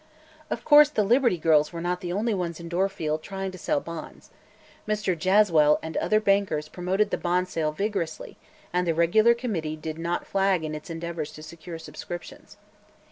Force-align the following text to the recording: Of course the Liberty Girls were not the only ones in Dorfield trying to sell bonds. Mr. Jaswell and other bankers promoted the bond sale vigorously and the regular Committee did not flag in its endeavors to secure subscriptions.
Of 0.49 0.65
course 0.65 0.89
the 0.89 1.03
Liberty 1.03 1.37
Girls 1.37 1.71
were 1.71 1.79
not 1.79 2.01
the 2.01 2.11
only 2.11 2.33
ones 2.33 2.59
in 2.59 2.67
Dorfield 2.67 3.21
trying 3.21 3.51
to 3.51 3.57
sell 3.59 3.79
bonds. 3.79 4.31
Mr. 4.87 5.15
Jaswell 5.15 5.77
and 5.83 5.95
other 5.97 6.19
bankers 6.19 6.67
promoted 6.69 7.11
the 7.11 7.19
bond 7.19 7.47
sale 7.47 7.71
vigorously 7.71 8.35
and 8.73 8.87
the 8.87 8.95
regular 8.95 9.35
Committee 9.35 9.75
did 9.75 9.99
not 9.99 10.25
flag 10.25 10.63
in 10.63 10.73
its 10.73 10.89
endeavors 10.89 11.31
to 11.33 11.43
secure 11.43 11.77
subscriptions. 11.77 12.57